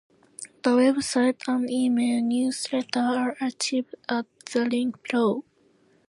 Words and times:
The 0.63 0.75
web 0.75 1.03
site 1.03 1.43
and 1.47 1.69
email 1.69 2.23
newsletters 2.23 3.17
are 3.17 3.35
archived 3.35 3.93
at 4.09 4.25
the 4.51 4.65
link 4.65 5.03
below. 5.07 5.43